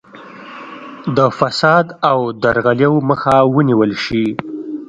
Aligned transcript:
د 1.17 1.19
فساد 1.39 1.87
او 2.09 2.19
درغلیو 2.43 2.93
مخه 3.09 3.35
ونیول 3.55 3.91
شي. 4.05 4.25